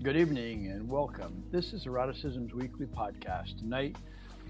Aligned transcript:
Good 0.00 0.16
evening 0.16 0.70
and 0.70 0.88
welcome. 0.88 1.42
This 1.50 1.72
is 1.72 1.84
Eroticism's 1.84 2.54
weekly 2.54 2.86
podcast. 2.86 3.58
Tonight, 3.58 3.96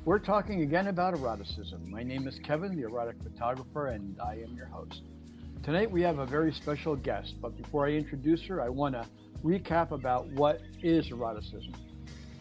we're 0.04 0.18
talking 0.18 0.60
again 0.60 0.88
about 0.88 1.14
eroticism. 1.14 1.90
My 1.90 2.02
name 2.02 2.28
is 2.28 2.38
Kevin, 2.38 2.76
the 2.76 2.82
erotic 2.82 3.16
photographer, 3.22 3.86
and 3.86 4.20
I 4.20 4.34
am 4.46 4.54
your 4.54 4.66
host. 4.66 5.04
Tonight, 5.62 5.90
we 5.90 6.02
have 6.02 6.18
a 6.18 6.26
very 6.26 6.52
special 6.52 6.96
guest, 6.96 7.36
but 7.40 7.56
before 7.56 7.86
I 7.86 7.92
introduce 7.92 8.42
her, 8.42 8.60
I 8.60 8.68
want 8.68 8.94
to 8.94 9.06
recap 9.42 9.90
about 9.90 10.26
what 10.32 10.60
is 10.82 11.10
eroticism. 11.10 11.72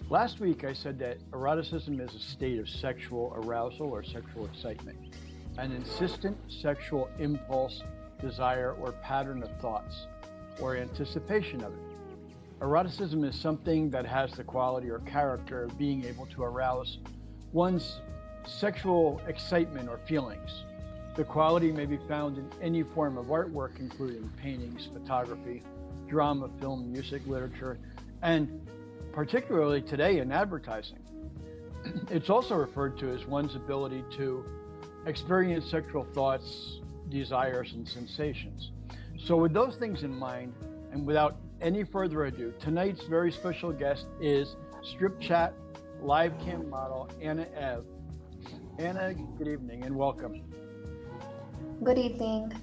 Last 0.09 0.41
week, 0.41 0.65
I 0.65 0.73
said 0.73 0.99
that 0.99 1.17
eroticism 1.31 2.01
is 2.01 2.13
a 2.13 2.19
state 2.19 2.59
of 2.59 2.67
sexual 2.67 3.31
arousal 3.37 3.87
or 3.87 4.03
sexual 4.03 4.45
excitement, 4.47 4.97
an 5.57 5.71
insistent 5.71 6.35
sexual 6.51 7.09
impulse, 7.19 7.83
desire, 8.19 8.73
or 8.73 8.91
pattern 8.91 9.43
of 9.43 9.61
thoughts, 9.61 10.07
or 10.59 10.75
anticipation 10.75 11.63
of 11.63 11.71
it. 11.71 11.86
Eroticism 12.61 13.23
is 13.23 13.39
something 13.39 13.89
that 13.91 14.05
has 14.05 14.31
the 14.31 14.43
quality 14.43 14.89
or 14.89 14.99
character 14.99 15.63
of 15.63 15.77
being 15.77 16.03
able 16.05 16.25
to 16.27 16.43
arouse 16.43 16.97
one's 17.53 17.99
sexual 18.47 19.21
excitement 19.27 19.87
or 19.87 19.99
feelings. 20.07 20.63
The 21.15 21.23
quality 21.23 21.71
may 21.71 21.85
be 21.85 21.99
found 22.07 22.37
in 22.37 22.49
any 22.61 22.81
form 22.81 23.17
of 23.17 23.27
artwork, 23.27 23.79
including 23.79 24.27
paintings, 24.41 24.89
photography, 24.91 25.61
drama, 26.07 26.49
film, 26.59 26.91
music, 26.91 27.21
literature, 27.27 27.77
and 28.23 28.67
particularly 29.11 29.81
today 29.81 30.19
in 30.19 30.31
advertising. 30.31 30.99
It's 32.09 32.29
also 32.29 32.55
referred 32.55 32.97
to 32.99 33.09
as 33.09 33.25
one's 33.25 33.55
ability 33.55 34.03
to 34.17 34.43
experience 35.05 35.69
sexual 35.69 36.05
thoughts, 36.13 36.79
desires, 37.09 37.73
and 37.73 37.87
sensations. 37.87 38.71
So, 39.17 39.37
with 39.37 39.53
those 39.53 39.75
things 39.75 40.03
in 40.03 40.13
mind, 40.13 40.53
and 40.91 41.05
without 41.05 41.37
any 41.61 41.83
further 41.83 42.25
ado, 42.25 42.53
tonight's 42.59 43.03
very 43.03 43.31
special 43.31 43.71
guest 43.71 44.05
is 44.21 44.55
Stripchat 44.83 45.53
live 46.01 46.37
cam 46.39 46.69
model 46.69 47.09
Anna 47.21 47.47
EV. 47.55 47.83
Anna, 48.77 49.13
good 49.37 49.47
evening 49.47 49.83
and 49.83 49.95
welcome. 49.95 50.43
Good 51.83 51.97
evening. 51.97 52.53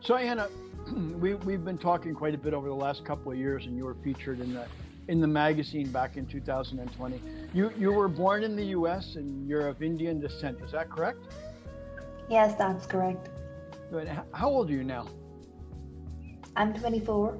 So, 0.00 0.16
Anna, 0.16 0.48
we, 1.18 1.34
we've 1.34 1.64
been 1.64 1.78
talking 1.78 2.14
quite 2.14 2.34
a 2.34 2.38
bit 2.38 2.54
over 2.54 2.68
the 2.68 2.74
last 2.74 3.04
couple 3.04 3.30
of 3.30 3.38
years, 3.38 3.66
and 3.66 3.76
you 3.76 3.84
were 3.84 3.96
featured 4.02 4.40
in 4.40 4.52
the 4.52 4.66
in 5.08 5.20
the 5.20 5.26
magazine 5.26 5.90
back 5.90 6.16
in 6.16 6.26
2020. 6.26 7.20
You 7.52 7.72
you 7.76 7.92
were 7.92 8.08
born 8.08 8.42
in 8.44 8.56
the 8.56 8.66
U.S. 8.66 9.16
and 9.16 9.48
you're 9.48 9.68
of 9.68 9.82
Indian 9.82 10.20
descent. 10.20 10.58
Is 10.64 10.72
that 10.72 10.90
correct? 10.90 11.18
Yes, 12.28 12.54
that's 12.56 12.86
correct. 12.86 13.28
Good. 13.90 14.08
How 14.32 14.48
old 14.48 14.70
are 14.70 14.72
you 14.72 14.84
now? 14.84 15.08
I'm 16.56 16.74
24. 16.74 17.38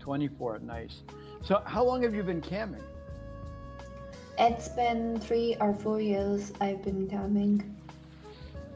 24, 0.00 0.60
nice. 0.60 1.02
So, 1.42 1.62
how 1.64 1.84
long 1.84 2.02
have 2.02 2.14
you 2.14 2.22
been 2.22 2.40
camming? 2.40 2.82
It's 4.38 4.68
been 4.68 5.20
three 5.20 5.56
or 5.60 5.74
four 5.74 6.00
years 6.00 6.52
I've 6.60 6.82
been 6.82 7.06
camming. 7.06 7.62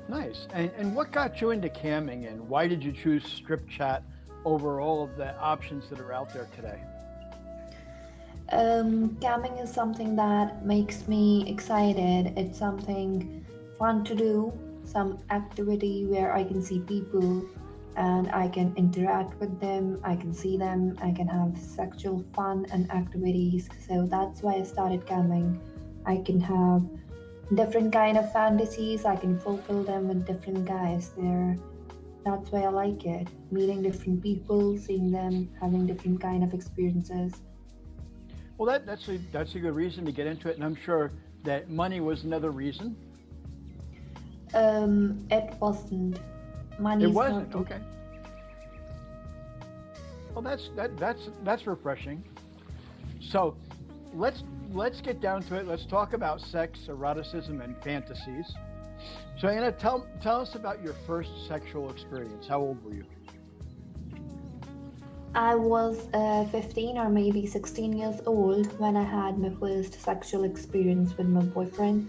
Nice. 0.09 0.47
And, 0.53 0.71
and 0.77 0.95
what 0.95 1.11
got 1.11 1.41
you 1.41 1.51
into 1.51 1.69
camming 1.69 2.31
and 2.31 2.47
why 2.49 2.69
did 2.69 2.85
you 2.85 2.93
choose 2.93 3.25
Stripchat 3.25 4.03
over 4.45 4.81
all 4.81 5.03
of 5.03 5.17
the 5.17 5.35
options 5.39 5.89
that 5.89 6.01
are 6.01 6.13
out 6.13 6.33
there 6.35 6.49
today? 6.55 6.79
Um, 8.51 9.17
camming 9.21 9.63
is 9.63 9.73
something 9.73 10.15
that 10.17 10.67
makes 10.67 11.09
me 11.09 11.49
excited. 11.49 12.35
It's 12.37 12.59
something 12.59 13.45
fun 13.79 14.05
to 14.05 14.15
do, 14.15 14.53
some 14.85 15.19
activity 15.31 16.05
where 16.05 16.35
I 16.35 16.45
can 16.45 16.63
see 16.63 16.81
people 16.81 17.47
and 17.97 18.31
I 18.33 18.49
can 18.49 18.75
interact 18.77 19.39
with 19.41 19.61
them, 19.61 20.01
I 20.05 20.17
can 20.17 20.33
see 20.33 20.57
them, 20.57 20.99
I 21.03 21.13
can 21.13 21.29
have 21.29 21.57
sexual 21.59 22.25
fun 22.35 22.67
and 22.73 22.91
activities. 22.91 23.69
So 23.87 24.07
that's 24.07 24.43
why 24.43 24.55
I 24.55 24.63
started 24.63 25.07
camming. 25.07 25.61
I 26.07 26.19
can 26.19 26.41
have 26.41 26.83
different 27.55 27.93
kind 27.93 28.19
of 28.19 28.33
fantasies, 28.33 29.05
I 29.05 29.17
can 29.17 29.39
fulfill 29.39 29.85
them 29.85 30.09
with 30.09 30.27
different 30.27 30.65
guys. 30.65 31.11
There 31.17 31.57
that's 32.25 32.51
why 32.51 32.63
I 32.63 32.69
like 32.69 33.05
it. 33.05 33.29
Meeting 33.51 33.83
different 33.83 34.23
people, 34.23 34.79
seeing 34.79 35.11
them, 35.11 35.51
having 35.61 35.87
different 35.87 36.21
kind 36.21 36.43
of 36.43 36.55
experiences. 36.55 37.35
Well, 38.57 38.67
that, 38.73 38.87
that's 38.87 39.09
a 39.09 39.19
that's 39.31 39.55
a 39.55 39.59
good 39.59 39.75
reason 39.75 40.07
to 40.07 40.13
get 40.13 40.27
into 40.27 40.49
it, 40.49 40.57
and 40.57 40.65
I'm 40.65 40.77
sure 40.77 41.13
that 41.43 41.69
money 41.69 42.01
was 42.01 42.25
another 42.25 42.51
reason. 42.51 42.97
Um, 44.55 45.27
it 45.31 45.55
wasn't. 45.61 46.19
Money. 46.79 47.05
It 47.05 47.13
wasn't 47.13 47.55
okay. 47.55 47.81
Well, 50.35 50.43
that's 50.43 50.71
that 50.77 50.97
that's 50.97 51.29
that's 51.45 51.67
refreshing. 51.67 52.25
So, 53.21 53.57
let's 54.13 54.43
let's 54.73 55.01
get 55.01 55.21
down 55.21 55.43
to 55.45 55.57
it. 55.57 55.67
Let's 55.67 55.87
talk 55.87 56.13
about 56.13 56.41
sex, 56.41 56.89
eroticism, 56.89 57.61
and 57.61 57.77
fantasies. 57.83 58.53
So, 59.39 59.49
Anna, 59.49 59.73
tell 59.73 60.07
tell 60.21 60.41
us 60.41 60.55
about 60.55 60.83
your 60.83 60.95
first 61.07 61.47
sexual 61.47 61.91
experience. 61.91 62.47
How 62.47 62.61
old 62.61 62.85
were 62.85 62.95
you? 62.95 63.05
I 65.35 65.57
was 65.57 66.07
uh, 66.15 66.45
15 66.47 66.97
or 66.97 67.09
maybe 67.09 67.45
16 67.45 67.93
years 67.93 68.21
old 68.25 68.79
when 68.79 68.97
I 68.97 69.03
had 69.03 69.37
my 69.37 69.51
first 69.51 70.01
sexual 70.01 70.45
experience 70.45 71.17
with 71.19 71.27
my 71.27 71.43
boyfriend. 71.43 72.09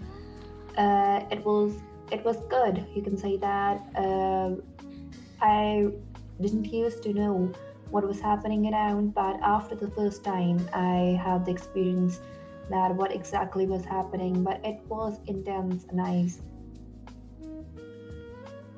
Uh, 0.78 1.24
it 1.32 1.44
was 1.44 1.72
it 2.10 2.24
was 2.24 2.36
good. 2.48 2.86
You 2.94 3.02
can 3.02 3.16
say 3.16 3.36
that. 3.38 3.82
Uh, 3.96 4.56
I 5.40 5.90
didn't 6.40 6.66
used 6.66 7.02
to 7.04 7.12
know 7.12 7.52
what 7.90 8.06
was 8.06 8.20
happening 8.20 8.72
around, 8.72 9.14
but 9.14 9.38
after 9.42 9.74
the 9.74 9.90
first 9.90 10.24
time, 10.24 10.68
I 10.72 11.20
had 11.22 11.44
the 11.46 11.52
experience 11.52 12.20
that 12.70 12.94
what 12.94 13.12
exactly 13.12 13.66
was 13.66 13.84
happening. 13.84 14.42
But 14.42 14.64
it 14.64 14.80
was 14.88 15.18
intense 15.26 15.84
and 15.88 15.98
nice. 15.98 16.40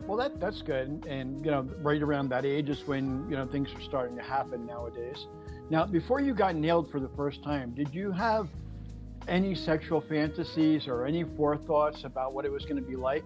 Well, 0.07 0.17
that 0.17 0.41
that's 0.41 0.63
good, 0.63 1.05
and 1.07 1.45
you 1.45 1.51
know, 1.51 1.69
right 1.83 2.03
around 2.03 2.31
that 2.31 2.47
age 2.47 2.71
is 2.71 2.87
when 2.87 3.27
you 3.29 3.37
know 3.37 3.47
things 3.47 3.69
are 3.75 3.83
starting 3.83 4.17
to 4.17 4.23
happen 4.23 4.67
nowadays. 4.67 5.27
Now, 5.71 5.85
before 5.85 6.21
you 6.21 6.33
got 6.33 6.57
nailed 6.57 6.91
for 6.91 6.99
the 6.99 7.11
first 7.11 7.43
time, 7.43 7.75
did 7.75 7.95
you 7.95 8.11
have 8.13 8.49
any 9.29 9.55
sexual 9.55 10.01
fantasies 10.01 10.89
or 10.89 11.07
any 11.07 11.25
forethoughts 11.25 12.05
about 12.05 12.33
what 12.33 12.45
it 12.45 12.53
was 12.53 12.65
going 12.65 12.83
to 12.83 12.89
be 12.89 12.97
like? 12.97 13.25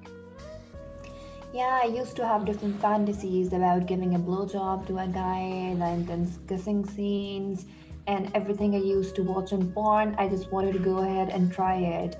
Yeah, 1.54 1.80
I 1.82 1.86
used 1.86 2.16
to 2.16 2.26
have 2.26 2.46
different 2.46 2.80
fantasies 2.80 3.52
about 3.52 3.86
giving 3.86 4.14
a 4.14 4.18
blowjob 4.18 4.86
to 4.86 4.98
a 4.98 5.06
guy 5.06 5.38
and 5.38 6.08
then 6.08 6.32
kissing 6.48 6.84
scenes 6.86 7.66
and 8.06 8.30
everything 8.34 8.74
I 8.74 8.78
used 8.78 9.14
to 9.16 9.22
watch 9.22 9.52
on 9.52 9.70
porn. 9.72 10.14
I 10.18 10.28
just 10.28 10.50
wanted 10.50 10.72
to 10.72 10.78
go 10.78 10.98
ahead 10.98 11.28
and 11.28 11.52
try 11.52 11.76
it. 11.76 12.18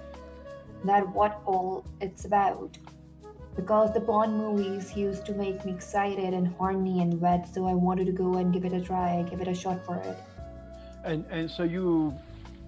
That 0.85 1.09
what 1.09 1.41
all 1.47 1.85
it's 2.01 2.25
about. 2.25 2.77
Because 3.57 3.93
the 3.93 4.01
porn 4.01 4.37
movies 4.37 4.97
used 4.97 5.27
to 5.27 5.33
make 5.33 5.65
me 5.65 5.73
excited 5.73 6.33
and 6.35 6.49
horny 6.49 7.01
and 7.01 7.21
wet, 7.21 7.49
so 7.53 7.67
I 7.67 7.75
wanted 7.75 8.07
to 8.07 8.13
go 8.13 8.35
and 8.35 8.53
give 8.53 8.65
it 8.65 8.73
a 8.73 8.81
try, 8.81 9.23
give 9.23 9.41
it 9.41 9.49
a 9.49 9.55
shot 9.55 9.85
for 9.85 9.97
it. 9.97 10.19
And 11.05 11.25
and 11.31 11.51
so 11.51 11.63
you 11.63 12.15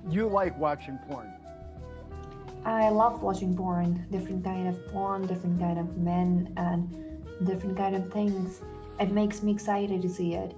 you 0.08 0.28
like 0.28 0.58
watching 0.58 0.98
porn? 1.08 1.32
I 2.64 2.88
love 2.88 3.22
watching 3.22 3.54
porn, 3.56 4.06
different 4.10 4.42
kind 4.44 4.68
of 4.68 4.86
porn, 4.88 5.26
different 5.26 5.60
kind 5.60 5.78
of 5.78 5.96
men, 5.98 6.52
and 6.56 6.90
different 7.46 7.76
kind 7.76 7.94
of 7.94 8.10
things. 8.12 8.62
It 8.98 9.10
makes 9.10 9.42
me 9.42 9.52
excited 9.52 10.00
to 10.02 10.08
see 10.08 10.34
it. 10.34 10.54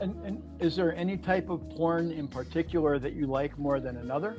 And, 0.00 0.16
and 0.24 0.42
is 0.58 0.74
there 0.74 0.94
any 0.96 1.16
type 1.16 1.48
of 1.48 1.68
porn 1.70 2.10
in 2.10 2.26
particular 2.26 2.98
that 2.98 3.12
you 3.12 3.26
like 3.26 3.56
more 3.56 3.78
than 3.78 3.98
another? 3.98 4.36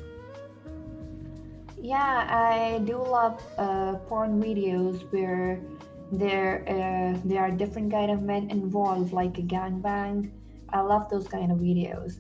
Yeah, 1.80 2.28
I 2.30 2.80
do 2.80 2.98
love 2.98 3.42
uh, 3.58 3.96
porn 4.08 4.42
videos 4.42 5.02
where 5.12 5.62
there 6.12 6.64
uh, 6.68 7.20
there 7.26 7.42
are 7.42 7.52
different 7.52 7.92
kind 7.92 8.12
of 8.12 8.22
men 8.22 8.50
involved, 8.50 9.14
like 9.14 9.38
a 9.38 9.42
gangbang. 9.42 10.32
I 10.70 10.82
love 10.82 11.10
those 11.10 11.28
kind 11.28 11.52
of 11.52 11.60
videos. 11.60 12.20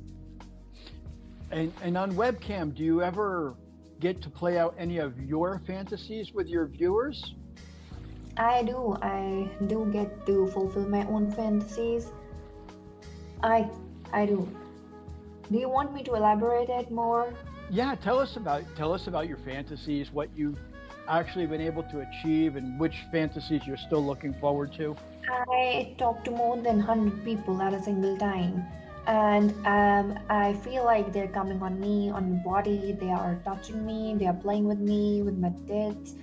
And 1.53 1.71
and 1.83 1.95
on 1.95 2.13
webcam, 2.13 2.73
do 2.73 2.83
you 2.83 3.03
ever 3.03 3.53
get 3.99 4.23
to 4.23 4.29
play 4.29 4.57
out 4.57 4.73
any 4.77 4.97
of 4.97 5.19
your 5.19 5.61
fantasies 5.67 6.33
with 6.33 6.47
your 6.47 6.65
viewers? 6.65 7.35
I 8.37 8.63
do. 8.63 8.97
I 9.03 9.47
do 9.67 9.87
get 9.93 10.25
to 10.25 10.47
fulfill 10.47 10.89
my 10.89 11.05
own 11.05 11.31
fantasies. 11.31 12.11
I 13.43 13.69
I 14.11 14.25
do. 14.25 14.49
Do 15.51 15.59
you 15.59 15.69
want 15.69 15.93
me 15.93 16.01
to 16.03 16.15
elaborate 16.15 16.69
it 16.69 16.89
more? 16.89 17.31
Yeah, 17.69 17.93
tell 17.93 18.17
us 18.19 18.35
about 18.35 18.63
tell 18.75 18.91
us 18.91 19.05
about 19.05 19.27
your 19.27 19.37
fantasies, 19.37 20.11
what 20.11 20.29
you've 20.35 20.57
actually 21.07 21.45
been 21.45 21.61
able 21.61 21.83
to 21.83 21.99
achieve, 21.99 22.55
and 22.55 22.79
which 22.79 22.95
fantasies 23.11 23.61
you're 23.67 23.77
still 23.77 24.03
looking 24.03 24.33
forward 24.41 24.73
to. 24.73 24.95
I 25.29 25.93
talk 25.99 26.23
to 26.23 26.31
more 26.31 26.57
than 26.57 26.79
hundred 26.79 27.23
people 27.23 27.61
at 27.61 27.73
a 27.73 27.81
single 27.83 28.17
time, 28.17 28.65
and 29.07 29.51
um, 29.65 30.19
I 30.29 30.53
feel 30.53 30.85
like 30.85 31.11
they're 31.11 31.27
coming 31.27 31.61
on 31.61 31.79
me, 31.79 32.09
on 32.09 32.37
my 32.37 32.43
body. 32.43 32.95
They 32.99 33.09
are 33.09 33.41
touching 33.43 33.85
me. 33.85 34.15
They 34.17 34.27
are 34.27 34.33
playing 34.33 34.65
with 34.65 34.79
me, 34.79 35.21
with 35.21 35.37
my 35.37 35.51
tits, 35.67 36.13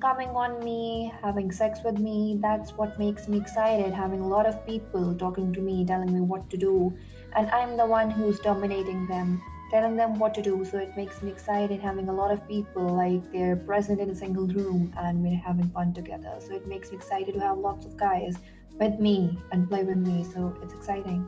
coming 0.00 0.28
on 0.30 0.62
me, 0.62 1.12
having 1.22 1.50
sex 1.50 1.80
with 1.84 1.98
me. 1.98 2.38
That's 2.40 2.72
what 2.72 2.98
makes 2.98 3.28
me 3.28 3.38
excited. 3.38 3.92
Having 3.94 4.20
a 4.20 4.28
lot 4.28 4.46
of 4.46 4.66
people 4.66 5.14
talking 5.14 5.52
to 5.54 5.60
me, 5.60 5.86
telling 5.86 6.12
me 6.12 6.20
what 6.20 6.50
to 6.50 6.56
do, 6.56 6.96
and 7.34 7.50
I'm 7.50 7.76
the 7.76 7.86
one 7.86 8.10
who's 8.10 8.38
dominating 8.40 9.06
them, 9.06 9.40
telling 9.70 9.96
them 9.96 10.18
what 10.18 10.34
to 10.34 10.42
do. 10.42 10.64
So 10.64 10.78
it 10.78 10.94
makes 10.96 11.22
me 11.22 11.30
excited 11.30 11.80
having 11.80 12.08
a 12.08 12.12
lot 12.12 12.30
of 12.30 12.46
people 12.46 12.86
like 12.88 13.32
they're 13.32 13.56
present 13.56 14.00
in 14.00 14.10
a 14.10 14.14
single 14.14 14.46
room 14.46 14.92
and 14.98 15.22
we're 15.22 15.38
having 15.38 15.70
fun 15.70 15.94
together. 15.94 16.34
So 16.40 16.54
it 16.54 16.66
makes 16.66 16.90
me 16.90 16.96
excited 16.96 17.32
to 17.34 17.40
have 17.40 17.58
lots 17.58 17.86
of 17.86 17.96
guys 17.96 18.36
with 18.78 19.00
me 19.00 19.38
and 19.52 19.68
play 19.68 19.84
with 19.84 19.96
me. 19.96 20.24
So 20.24 20.54
it's 20.62 20.74
exciting. 20.74 21.26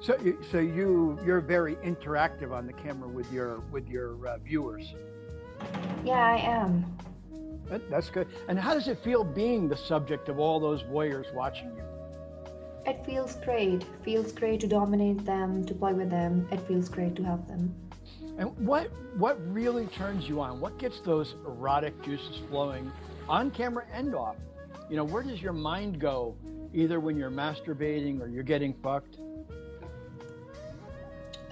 So, 0.00 0.16
so 0.50 0.58
you 0.58 1.18
you're 1.24 1.40
very 1.40 1.74
interactive 1.76 2.52
on 2.52 2.66
the 2.66 2.72
camera 2.72 3.08
with 3.08 3.30
your 3.32 3.60
with 3.72 3.88
your 3.88 4.26
uh, 4.26 4.38
viewers. 4.38 4.94
Yeah, 6.04 6.12
I 6.12 6.36
am. 6.36 6.96
That, 7.68 7.90
that's 7.90 8.08
good. 8.08 8.28
And 8.48 8.58
how 8.58 8.74
does 8.74 8.88
it 8.88 9.02
feel 9.02 9.24
being 9.24 9.68
the 9.68 9.76
subject 9.76 10.28
of 10.28 10.38
all 10.38 10.60
those 10.60 10.84
warriors 10.84 11.26
watching 11.34 11.74
you? 11.76 11.82
It 12.86 13.04
feels 13.04 13.34
great. 13.44 13.84
Feels 14.02 14.32
great 14.32 14.60
to 14.60 14.66
dominate 14.66 15.24
them, 15.26 15.64
to 15.66 15.74
play 15.74 15.92
with 15.92 16.08
them. 16.08 16.48
It 16.50 16.60
feels 16.60 16.88
great 16.88 17.14
to 17.16 17.22
have 17.24 17.46
them. 17.46 17.74
And 18.38 18.56
what 18.66 18.90
what 19.18 19.36
really 19.52 19.86
turns 19.86 20.28
you 20.28 20.40
on? 20.40 20.60
What 20.60 20.78
gets 20.78 21.00
those 21.00 21.34
erotic 21.44 22.00
juices 22.02 22.40
flowing 22.48 22.90
on 23.28 23.50
camera 23.50 23.84
and 23.92 24.14
off? 24.14 24.36
You 24.88 24.96
know, 24.96 25.04
where 25.04 25.22
does 25.22 25.42
your 25.42 25.52
mind 25.52 26.00
go 26.00 26.36
either 26.72 27.00
when 27.00 27.16
you're 27.16 27.30
masturbating 27.30 28.20
or 28.20 28.28
you're 28.28 28.44
getting 28.44 28.74
fucked? 28.82 29.18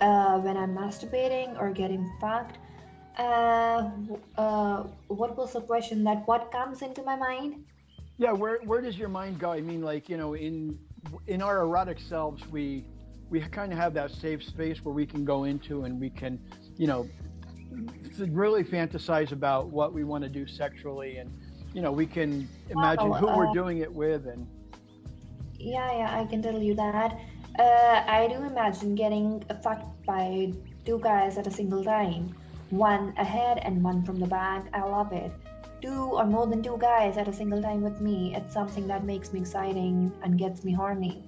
Uh, 0.00 0.38
when 0.40 0.56
I'm 0.56 0.76
masturbating 0.76 1.58
or 1.58 1.70
getting 1.70 2.10
fucked, 2.20 2.58
uh, 3.19 3.90
uh, 4.37 4.82
what 5.08 5.37
was 5.37 5.54
the 5.54 5.62
question? 5.62 6.04
That 6.04 6.26
what 6.28 6.52
comes 6.52 6.82
into 6.82 7.02
my 7.02 7.16
mind? 7.16 7.64
Yeah, 8.19 8.32
where 8.32 8.58
where 8.64 8.81
does 8.81 8.98
your 8.98 9.08
mind 9.08 9.38
go? 9.38 9.52
I 9.52 9.60
mean, 9.60 9.82
like 9.82 10.08
you 10.08 10.16
know, 10.16 10.34
in 10.34 10.78
in 11.26 11.40
our 11.40 11.62
erotic 11.62 11.98
selves, 11.98 12.46
we 12.48 12.84
we 13.31 13.40
kind 13.40 13.72
of 13.72 13.78
have 13.78 13.94
that 13.94 14.10
safe 14.10 14.43
space 14.44 14.84
where 14.84 14.94
we 14.94 15.06
can 15.06 15.25
go 15.25 15.44
into 15.44 15.84
and 15.84 16.00
we 16.00 16.10
can, 16.10 16.38
you 16.76 16.87
know, 16.87 17.08
really 18.19 18.64
fantasize 18.64 19.32
about 19.32 19.69
what 19.69 19.93
we 19.93 20.04
want 20.04 20.22
to 20.25 20.31
do 20.31 20.46
sexually, 20.46 21.16
and 21.16 21.31
you 21.72 21.82
know, 21.82 21.93
we 21.93 22.06
can 22.06 22.48
imagine 22.70 23.12
who 23.12 23.26
we're 23.26 23.48
uh, 23.48 23.52
doing 23.52 23.78
it 23.78 23.93
with, 23.93 24.26
and 24.26 24.46
Yeah, 25.58 25.90
yeah, 25.98 26.20
I 26.20 26.25
can 26.26 26.43
tell 26.43 26.60
you 26.60 26.75
that. 26.75 27.19
Uh, 27.58 28.05
I 28.06 28.29
do 28.29 28.43
imagine 28.44 28.94
getting 28.94 29.43
fucked 29.62 30.05
by 30.06 30.53
two 30.85 30.99
guys 31.00 31.38
at 31.38 31.47
a 31.47 31.50
single 31.50 31.85
time. 31.85 32.35
One 32.70 33.14
ahead 33.17 33.58
and 33.58 33.82
one 33.82 34.03
from 34.05 34.19
the 34.20 34.26
back. 34.26 34.67
I 34.75 34.82
love 34.82 35.12
it. 35.12 35.32
Two 35.82 36.12
or 36.19 36.26
more 36.26 36.47
than 36.47 36.62
two 36.62 36.79
guys 36.79 37.17
at 37.17 37.29
a 37.29 37.32
single 37.32 37.62
time 37.62 37.82
with 37.82 38.00
me. 38.00 38.35
It's 38.35 38.53
something 38.53 38.87
that 38.88 39.05
makes 39.05 39.32
me 39.32 39.41
exciting 39.41 40.12
and 40.23 40.38
gets 40.38 40.64
me 40.64 40.73
horny. 40.73 41.25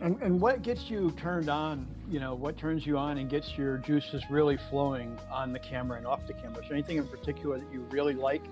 and 0.00 0.20
and 0.22 0.40
what 0.40 0.62
gets 0.62 0.90
you 0.90 1.10
turned 1.12 1.48
on? 1.48 1.86
You 2.08 2.20
know, 2.20 2.34
what 2.34 2.56
turns 2.56 2.86
you 2.86 2.98
on 2.98 3.18
and 3.18 3.28
gets 3.30 3.56
your 3.56 3.78
juices 3.78 4.22
really 4.30 4.56
flowing 4.56 5.18
on 5.30 5.52
the 5.52 5.58
camera 5.58 5.98
and 5.98 6.06
off 6.06 6.26
the 6.26 6.34
camera? 6.34 6.62
Is 6.62 6.68
there 6.68 6.76
anything 6.76 6.98
in 6.98 7.08
particular 7.08 7.58
that 7.58 7.72
you 7.72 7.86
really 7.90 8.14
like? 8.14 8.44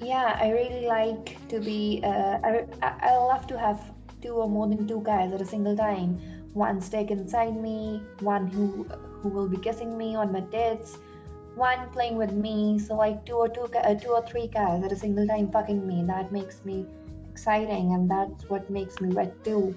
Yeah, 0.00 0.38
I 0.40 0.50
really 0.50 0.86
like 0.86 1.36
to 1.48 1.60
be. 1.60 2.00
Uh, 2.04 2.38
I, 2.44 2.66
I 2.82 3.12
I 3.12 3.16
love 3.16 3.46
to 3.48 3.58
have 3.58 3.80
two 4.22 4.34
or 4.34 4.48
more 4.48 4.68
than 4.68 4.86
two 4.86 5.00
guys 5.02 5.32
at 5.32 5.40
a 5.40 5.44
single 5.44 5.76
time. 5.76 6.18
One 6.54 6.80
stick 6.80 7.10
inside 7.10 7.56
me, 7.56 8.02
one 8.20 8.46
who 8.46 8.84
who 9.20 9.28
will 9.28 9.48
be 9.48 9.56
kissing 9.56 9.96
me 9.98 10.14
on 10.14 10.32
my 10.32 10.40
tits, 10.40 10.98
one 11.54 11.88
playing 11.90 12.16
with 12.16 12.32
me. 12.32 12.78
So 12.78 12.94
like 12.94 13.24
two 13.26 13.34
or 13.34 13.48
two, 13.48 13.68
uh, 13.74 13.94
two 13.94 14.10
or 14.10 14.26
three 14.26 14.46
guys 14.46 14.84
at 14.84 14.92
a 14.92 14.96
single 14.96 15.26
time 15.26 15.50
fucking 15.50 15.86
me. 15.86 16.04
That 16.04 16.32
makes 16.32 16.64
me 16.64 16.86
exciting, 17.30 17.92
and 17.92 18.10
that's 18.10 18.48
what 18.48 18.70
makes 18.70 19.00
me 19.00 19.14
wet 19.14 19.44
too. 19.44 19.74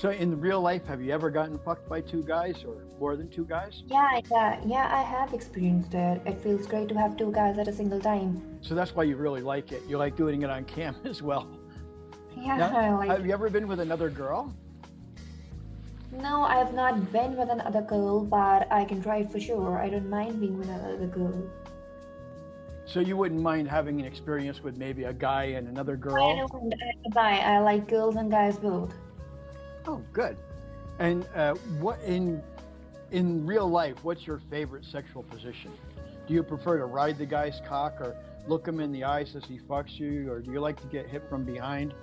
So, 0.00 0.10
in 0.10 0.40
real 0.40 0.62
life, 0.62 0.86
have 0.86 1.02
you 1.02 1.12
ever 1.12 1.28
gotten 1.28 1.58
fucked 1.58 1.86
by 1.86 2.00
two 2.00 2.22
guys 2.22 2.64
or 2.64 2.76
more 2.98 3.16
than 3.16 3.28
two 3.28 3.44
guys? 3.44 3.82
Yeah, 3.86 4.20
yeah, 4.30 4.58
yeah. 4.64 4.88
I 4.90 5.02
have 5.02 5.34
experienced 5.34 5.92
it. 5.92 6.22
It 6.24 6.40
feels 6.40 6.66
great 6.66 6.88
to 6.88 6.94
have 6.94 7.18
two 7.18 7.30
guys 7.30 7.58
at 7.58 7.68
a 7.68 7.72
single 7.72 8.00
time. 8.00 8.58
So 8.62 8.74
that's 8.74 8.94
why 8.94 9.02
you 9.02 9.16
really 9.16 9.42
like 9.42 9.72
it. 9.72 9.82
You 9.86 9.98
like 9.98 10.16
doing 10.16 10.40
it 10.40 10.48
on 10.48 10.64
cam 10.64 10.96
as 11.04 11.20
well. 11.20 11.46
Yeah, 12.40 12.56
Now, 12.56 12.76
I 12.76 12.94
like 12.94 13.08
have 13.10 13.26
you 13.26 13.32
ever 13.32 13.50
been 13.50 13.68
with 13.68 13.80
another 13.80 14.08
girl? 14.08 14.54
No, 16.12 16.42
I've 16.42 16.74
not 16.74 17.12
been 17.12 17.36
with 17.36 17.50
another 17.50 17.82
girl, 17.82 18.24
but 18.24 18.66
I 18.72 18.84
can 18.84 19.02
try 19.02 19.18
it 19.18 19.30
for 19.30 19.38
sure. 19.38 19.78
I 19.78 19.88
don't 19.88 20.08
mind 20.08 20.40
being 20.40 20.58
with 20.58 20.68
another 20.68 21.06
girl. 21.06 21.48
So 22.86 22.98
you 22.98 23.16
wouldn't 23.16 23.40
mind 23.40 23.68
having 23.68 24.00
an 24.00 24.06
experience 24.06 24.64
with 24.64 24.76
maybe 24.76 25.04
a 25.04 25.12
guy 25.12 25.44
and 25.44 25.68
another 25.68 25.96
girl? 25.96 26.24
I 26.30 26.36
don't 26.36 26.52
mind. 26.52 26.74
buy. 27.12 27.38
I 27.38 27.58
like 27.60 27.88
girls 27.88 28.16
and 28.16 28.30
guys 28.30 28.58
both. 28.58 28.92
Oh, 29.86 30.02
good. 30.12 30.36
And 30.98 31.26
uh, 31.34 31.54
what 31.78 32.00
in 32.02 32.42
in 33.12 33.46
real 33.46 33.68
life? 33.68 34.02
What's 34.02 34.26
your 34.26 34.40
favorite 34.50 34.84
sexual 34.84 35.22
position? 35.22 35.70
Do 36.26 36.34
you 36.34 36.42
prefer 36.42 36.78
to 36.78 36.86
ride 36.86 37.18
the 37.18 37.26
guy's 37.26 37.60
cock 37.68 38.00
or 38.00 38.16
look 38.48 38.66
him 38.66 38.80
in 38.80 38.90
the 38.90 39.04
eyes 39.04 39.36
as 39.36 39.44
he 39.44 39.58
fucks 39.58 39.98
you, 39.98 40.30
or 40.30 40.40
do 40.40 40.50
you 40.50 40.60
like 40.60 40.80
to 40.80 40.86
get 40.88 41.06
hit 41.06 41.22
from 41.28 41.44
behind? 41.44 41.94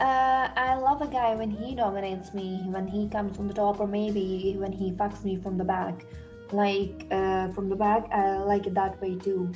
Uh, 0.00 0.48
I 0.56 0.74
love 0.74 1.02
a 1.02 1.06
guy 1.06 1.34
when 1.36 1.50
he 1.50 1.74
dominates 1.74 2.34
me, 2.34 2.62
when 2.66 2.86
he 2.86 3.08
comes 3.08 3.36
from 3.36 3.46
the 3.46 3.54
top, 3.54 3.78
or 3.78 3.86
maybe 3.86 4.56
when 4.58 4.72
he 4.72 4.90
fucks 4.92 5.24
me 5.24 5.36
from 5.36 5.56
the 5.56 5.64
back. 5.64 6.04
Like 6.50 7.06
uh, 7.10 7.48
from 7.52 7.68
the 7.68 7.76
back, 7.76 8.08
I 8.12 8.38
like 8.38 8.66
it 8.66 8.74
that 8.74 9.00
way 9.00 9.14
too. 9.16 9.52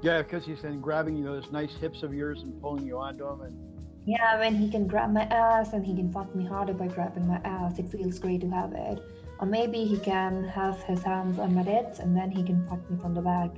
Yeah, 0.00 0.22
because 0.22 0.44
he's 0.44 0.62
then 0.62 0.80
grabbing 0.80 1.16
you 1.16 1.24
know 1.24 1.40
those 1.40 1.50
nice 1.52 1.74
hips 1.74 2.02
of 2.02 2.14
yours 2.14 2.42
and 2.42 2.60
pulling 2.60 2.86
you 2.86 2.98
onto 2.98 3.26
him, 3.28 3.40
and 3.42 3.56
Yeah, 4.04 4.38
when 4.38 4.54
he 4.54 4.70
can 4.70 4.86
grab 4.86 5.12
my 5.12 5.22
ass 5.22 5.72
and 5.72 5.84
he 5.84 5.94
can 5.94 6.12
fuck 6.12 6.34
me 6.34 6.44
harder 6.44 6.72
by 6.72 6.88
grabbing 6.88 7.26
my 7.26 7.40
ass, 7.44 7.78
it 7.78 7.88
feels 7.88 8.18
great 8.18 8.40
to 8.40 8.50
have 8.50 8.72
it. 8.72 9.02
Or 9.38 9.46
maybe 9.46 9.84
he 9.84 9.98
can 9.98 10.44
have 10.44 10.82
his 10.84 11.02
hands 11.02 11.38
on 11.38 11.54
my 11.54 11.64
tits 11.64 11.98
and 11.98 12.16
then 12.16 12.30
he 12.30 12.42
can 12.42 12.66
fuck 12.68 12.88
me 12.90 12.96
from 13.00 13.14
the 13.14 13.22
back. 13.22 13.50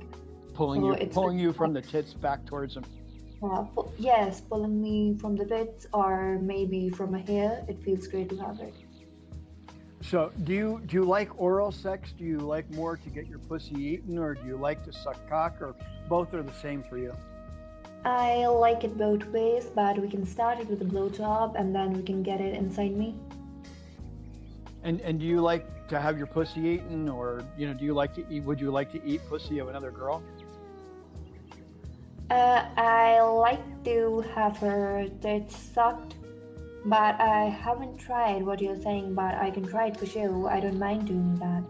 pulling 0.53 0.81
So 0.81 0.99
you 0.99 1.07
pulling 1.07 1.39
you 1.39 1.53
from 1.53 1.73
the 1.73 1.81
tits 1.81 2.13
back 2.13 2.45
towards 2.45 2.75
him. 2.75 2.85
Uh, 3.45 3.61
pu- 3.61 3.91
yes, 3.99 4.41
pulling 4.41 4.81
me 4.81 5.15
from 5.21 5.35
the 5.35 5.45
tits 5.45 5.85
or 5.93 6.39
maybe 6.41 6.89
from 6.89 7.13
a 7.13 7.19
hair. 7.19 7.63
It 7.67 7.77
feels 7.83 8.07
great 8.07 8.29
to 8.29 8.37
have 8.37 8.59
it. 8.59 8.73
So, 10.01 10.31
do 10.43 10.53
you 10.53 10.81
do 10.85 10.97
you 10.97 11.03
like 11.03 11.29
oral 11.39 11.71
sex? 11.71 12.13
Do 12.17 12.23
you 12.23 12.39
like 12.39 12.69
more 12.71 12.97
to 12.97 13.09
get 13.09 13.27
your 13.27 13.39
pussy 13.39 13.75
eaten, 13.75 14.17
or 14.17 14.33
do 14.33 14.45
you 14.47 14.57
like 14.57 14.83
to 14.85 14.93
suck 14.93 15.17
cock, 15.29 15.61
or 15.61 15.75
both 16.09 16.33
are 16.33 16.41
the 16.41 16.53
same 16.53 16.81
for 16.83 16.97
you? 16.97 17.13
I 18.03 18.45
like 18.45 18.83
it 18.83 18.97
both 18.97 19.25
ways, 19.27 19.65
but 19.75 19.97
we 19.99 20.07
can 20.07 20.25
start 20.25 20.59
it 20.59 20.67
with 20.67 20.81
a 20.81 20.85
blowjob 20.85 21.55
and 21.59 21.73
then 21.73 21.93
we 21.93 22.03
can 22.03 22.21
get 22.21 22.39
it 22.39 22.53
inside 22.53 22.95
me. 22.95 23.15
And 24.83 25.01
and 25.01 25.19
do 25.19 25.25
you 25.25 25.41
like 25.41 25.87
to 25.87 25.99
have 25.99 26.17
your 26.17 26.27
pussy 26.27 26.61
eaten, 26.61 27.09
or 27.09 27.43
you 27.57 27.67
know, 27.67 27.73
do 27.73 27.85
you 27.85 27.93
like 27.93 28.13
to 28.15 28.23
eat? 28.29 28.43
Would 28.43 28.61
you 28.61 28.71
like 28.71 28.91
to 28.91 29.03
eat 29.03 29.21
pussy 29.27 29.59
of 29.59 29.69
another 29.69 29.91
girl? 29.91 30.21
Uh, 32.29 32.65
I 32.75 33.21
like 33.21 33.83
to 33.83 34.21
have 34.33 34.57
her 34.57 35.07
tits 35.21 35.55
sucked, 35.55 36.15
but 36.85 37.19
I 37.21 37.45
haven't 37.45 37.97
tried 37.99 38.43
what 38.43 38.59
you're 38.61 38.81
saying, 38.81 39.13
but 39.13 39.35
I 39.35 39.51
can 39.51 39.67
try 39.67 39.87
it 39.87 39.97
for 39.97 40.07
sure. 40.07 40.49
I 40.49 40.59
don't 40.59 40.79
mind 40.79 41.07
doing 41.07 41.35
that. 41.35 41.63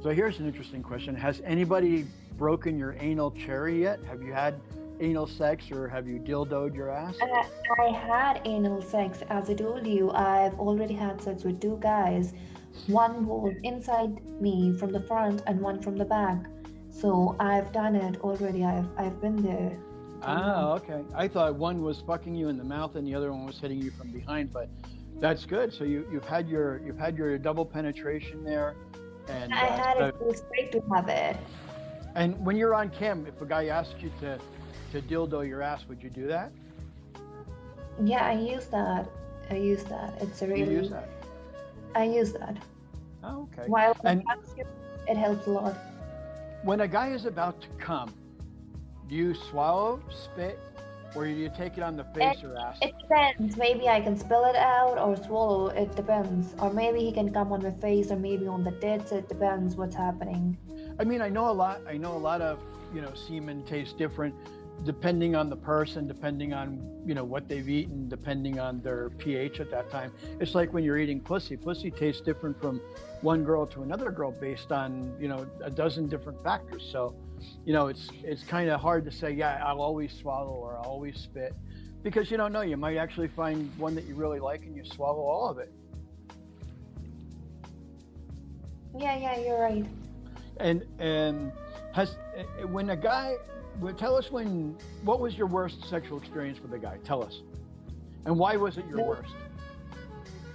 So 0.00 0.10
here's 0.10 0.38
an 0.38 0.46
interesting 0.46 0.82
question: 0.82 1.16
Has 1.16 1.42
anybody 1.44 2.06
broken 2.36 2.78
your 2.78 2.96
anal 3.00 3.32
cherry 3.32 3.82
yet? 3.82 3.98
Have 4.04 4.22
you 4.22 4.32
had 4.32 4.60
anal 5.00 5.26
sex, 5.26 5.72
or 5.72 5.88
have 5.88 6.06
you 6.06 6.20
dildoed 6.20 6.72
your 6.72 6.90
ass? 6.90 7.16
Uh, 7.20 7.44
I 7.82 7.90
had 7.90 8.40
anal 8.44 8.80
sex, 8.80 9.22
as 9.28 9.50
I 9.50 9.54
told 9.54 9.88
you. 9.88 10.12
I've 10.12 10.54
already 10.60 10.94
had 10.94 11.20
sex 11.20 11.42
with 11.42 11.60
two 11.60 11.78
guys. 11.80 12.32
One 12.86 13.26
was 13.26 13.56
inside 13.64 14.22
me 14.40 14.72
from 14.78 14.92
the 14.92 15.00
front, 15.00 15.42
and 15.48 15.60
one 15.60 15.82
from 15.82 15.96
the 15.96 16.04
back. 16.04 16.46
So 16.98 17.36
I've 17.38 17.72
done 17.72 17.94
it 17.94 18.20
already. 18.22 18.64
I've 18.64 18.88
I've 18.98 19.20
been 19.20 19.40
there. 19.42 19.78
Ah, 20.22 20.72
okay. 20.72 21.04
I 21.14 21.28
thought 21.28 21.54
one 21.54 21.82
was 21.82 22.00
fucking 22.00 22.34
you 22.34 22.48
in 22.48 22.58
the 22.58 22.64
mouth 22.64 22.96
and 22.96 23.06
the 23.06 23.14
other 23.14 23.30
one 23.30 23.46
was 23.46 23.60
hitting 23.60 23.80
you 23.80 23.92
from 23.92 24.10
behind, 24.10 24.52
but 24.52 24.68
that's 25.20 25.44
good. 25.44 25.72
So 25.72 25.84
you 25.84 26.06
you've 26.10 26.24
had 26.24 26.48
your 26.48 26.80
you've 26.84 26.98
had 26.98 27.16
your 27.16 27.38
double 27.38 27.64
penetration 27.64 28.42
there, 28.42 28.74
and 29.28 29.54
I 29.54 29.68
uh, 29.68 29.76
had 29.76 29.96
it. 29.98 30.14
It 30.20 30.26
was 30.26 30.40
great 30.40 30.72
to 30.72 30.82
have 30.92 31.08
it. 31.08 31.36
and 32.16 32.44
when 32.44 32.56
you're 32.56 32.74
on 32.74 32.90
cam, 32.90 33.26
if 33.26 33.40
a 33.40 33.46
guy 33.46 33.66
asks 33.66 34.02
you 34.02 34.10
to 34.20 34.38
to 34.90 35.00
dildo 35.02 35.46
your 35.46 35.62
ass, 35.62 35.86
would 35.88 36.02
you 36.02 36.10
do 36.10 36.26
that? 36.26 36.50
Yeah, 38.02 38.26
I 38.26 38.32
use 38.32 38.66
that. 38.66 39.08
I 39.50 39.54
use 39.54 39.84
that. 39.84 40.20
It's 40.20 40.42
a 40.42 40.48
really. 40.48 40.64
you 40.64 40.80
use 40.80 40.90
that? 40.90 41.08
I 41.94 42.04
use 42.04 42.32
that. 42.32 42.56
Oh, 43.22 43.48
okay. 43.52 43.68
While 43.68 43.96
And- 44.04 44.22
it 45.08 45.16
helps 45.16 45.46
a 45.46 45.50
lot. 45.50 45.76
When 46.62 46.80
a 46.80 46.88
guy 46.88 47.10
is 47.10 47.24
about 47.24 47.60
to 47.62 47.68
come, 47.78 48.12
do 49.08 49.14
you 49.14 49.34
swallow, 49.34 50.02
spit, 50.10 50.58
or 51.14 51.24
do 51.24 51.30
you 51.30 51.50
take 51.56 51.78
it 51.78 51.82
on 51.82 51.96
the 51.96 52.04
face 52.04 52.42
or 52.42 52.56
ass? 52.58 52.78
It 52.82 52.94
depends. 53.00 53.56
Maybe 53.56 53.88
I 53.88 54.00
can 54.00 54.16
spill 54.16 54.44
it 54.44 54.56
out 54.56 54.98
or 54.98 55.16
swallow. 55.16 55.68
It 55.68 55.94
depends. 55.94 56.54
Or 56.58 56.72
maybe 56.72 57.00
he 57.00 57.12
can 57.12 57.32
come 57.32 57.52
on 57.52 57.60
the 57.60 57.72
face 57.72 58.10
or 58.10 58.16
maybe 58.16 58.46
on 58.46 58.64
the 58.64 58.72
tits. 58.72 59.12
It 59.12 59.28
depends 59.28 59.76
what's 59.76 59.94
happening. 59.94 60.58
I 60.98 61.04
mean, 61.04 61.22
I 61.22 61.28
know 61.28 61.48
a 61.48 61.52
lot. 61.52 61.80
I 61.88 61.96
know 61.96 62.16
a 62.16 62.18
lot 62.18 62.40
of 62.42 62.58
you 62.94 63.00
know 63.00 63.12
semen 63.14 63.64
tastes 63.64 63.94
different 63.94 64.34
depending 64.84 65.34
on 65.34 65.50
the 65.50 65.56
person, 65.56 66.06
depending 66.06 66.52
on 66.52 66.80
you 67.04 67.14
know 67.14 67.24
what 67.24 67.48
they've 67.48 67.68
eaten, 67.68 68.08
depending 68.08 68.58
on 68.58 68.80
their 68.80 69.10
pH 69.10 69.60
at 69.60 69.70
that 69.70 69.90
time. 69.90 70.12
It's 70.40 70.54
like 70.54 70.72
when 70.72 70.84
you're 70.84 70.98
eating 70.98 71.20
pussy. 71.20 71.56
Pussy 71.56 71.90
tastes 71.90 72.20
different 72.20 72.60
from 72.60 72.80
one 73.22 73.44
girl 73.44 73.66
to 73.66 73.82
another 73.82 74.10
girl 74.10 74.30
based 74.30 74.72
on 74.72 75.14
you 75.20 75.28
know 75.28 75.46
a 75.62 75.70
dozen 75.70 76.08
different 76.08 76.42
factors. 76.42 76.88
So, 76.90 77.14
you 77.64 77.72
know, 77.72 77.88
it's 77.88 78.08
it's 78.22 78.44
kind 78.44 78.70
of 78.70 78.80
hard 78.80 79.04
to 79.06 79.12
say. 79.12 79.32
Yeah, 79.32 79.62
I'll 79.64 79.80
always 79.80 80.12
swallow 80.12 80.52
or 80.52 80.76
I'll 80.76 80.90
always 80.90 81.18
spit 81.18 81.54
because 82.02 82.30
you 82.30 82.36
don't 82.36 82.52
know. 82.52 82.62
You 82.62 82.76
might 82.76 82.96
actually 82.96 83.28
find 83.28 83.70
one 83.78 83.94
that 83.94 84.04
you 84.04 84.14
really 84.14 84.40
like 84.40 84.64
and 84.64 84.76
you 84.76 84.84
swallow 84.84 85.22
all 85.22 85.48
of 85.48 85.58
it. 85.58 85.72
Yeah, 88.96 89.16
yeah, 89.18 89.38
you're 89.38 89.60
right. 89.60 89.86
And 90.58 90.84
and 90.98 91.52
has 91.92 92.16
when 92.70 92.90
a 92.90 92.96
guy 92.96 93.36
tell 93.96 94.16
us 94.16 94.30
when 94.30 94.76
what 95.04 95.20
was 95.20 95.36
your 95.36 95.46
worst 95.46 95.88
sexual 95.88 96.18
experience 96.18 96.60
with 96.60 96.72
a 96.72 96.78
guy? 96.78 96.98
Tell 97.04 97.22
us, 97.22 97.42
and 98.24 98.38
why 98.38 98.56
was 98.56 98.78
it 98.78 98.86
your 98.88 99.04
worst? 99.04 99.34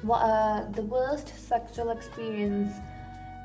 Well, 0.03 0.19
uh, 0.19 0.69
the 0.71 0.81
worst 0.81 1.29
sexual 1.47 1.91
experience 1.91 2.73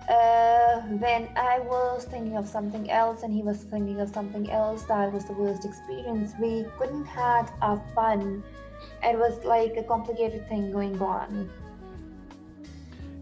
uh, 0.09 0.81
when 0.81 1.29
I 1.37 1.61
was 1.61 2.05
thinking 2.05 2.37
of 2.37 2.49
something 2.49 2.91
else 2.91 3.23
and 3.23 3.33
he 3.33 3.43
was 3.43 3.59
thinking 3.65 4.01
of 4.01 4.09
something 4.09 4.51
else. 4.51 4.83
That 4.85 5.13
was 5.13 5.25
the 5.27 5.35
worst 5.35 5.65
experience. 5.65 6.33
We 6.41 6.65
couldn't 6.79 7.05
have 7.05 7.53
our 7.61 7.83
fun. 7.95 8.43
It 9.03 9.19
was 9.19 9.45
like 9.45 9.77
a 9.77 9.83
complicated 9.83 10.49
thing 10.49 10.73
going 10.73 11.01
on. 11.01 11.51